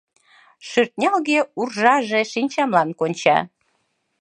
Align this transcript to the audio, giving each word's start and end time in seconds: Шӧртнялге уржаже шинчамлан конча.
Шӧртнялге 0.67 1.39
уржаже 1.59 2.21
шинчамлан 2.31 2.89
конча. 2.99 3.37